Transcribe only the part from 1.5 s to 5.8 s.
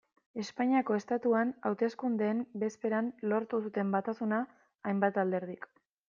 hauteskundeen bezperan lortu zuten batasuna hainbat alderdik.